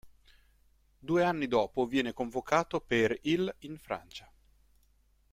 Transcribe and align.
Due 0.97 1.23
anni 1.23 1.47
dopo 1.47 1.85
viene 1.85 2.11
convocato 2.11 2.79
per 2.81 3.15
il 3.25 3.53
in 3.59 3.77
Francia. 3.77 4.27